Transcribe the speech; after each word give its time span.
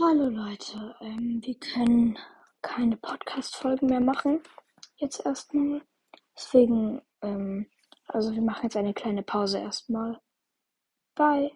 Hallo 0.00 0.28
Leute, 0.28 0.96
ähm, 1.02 1.40
wir 1.44 1.54
können 1.54 2.18
keine 2.62 2.96
Podcast-Folgen 2.96 3.86
mehr 3.86 4.00
machen. 4.00 4.42
Jetzt 4.96 5.24
erstmal. 5.24 5.82
Deswegen, 6.36 7.00
ähm, 7.22 7.70
also 8.08 8.32
wir 8.32 8.42
machen 8.42 8.64
jetzt 8.64 8.76
eine 8.76 8.92
kleine 8.92 9.22
Pause 9.22 9.60
erstmal. 9.60 10.20
Bye. 11.14 11.52